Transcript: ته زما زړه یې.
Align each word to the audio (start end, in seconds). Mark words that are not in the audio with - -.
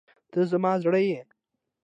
ته 0.31 0.39
زما 0.51 0.71
زړه 0.83 0.99
یې. 1.07 1.21